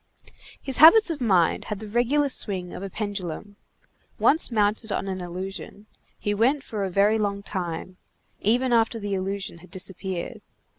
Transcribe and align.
His 0.59 0.77
habits 0.77 1.11
of 1.11 1.21
mind 1.21 1.65
had 1.65 1.77
the 1.79 1.85
regular 1.85 2.27
swing 2.29 2.73
of 2.73 2.81
a 2.81 2.89
pendulum. 2.89 3.57
Once 4.17 4.49
mounted 4.51 4.91
on 4.91 5.07
an 5.07 5.21
illusion, 5.21 5.85
he 6.17 6.33
went 6.33 6.63
for 6.63 6.83
a 6.83 6.89
very 6.89 7.19
long 7.19 7.43
time, 7.43 7.97
even 8.39 8.73
after 8.73 8.97
the 8.97 9.13
illusion 9.13 9.59
had 9.59 9.69
disappeared. 9.69 10.41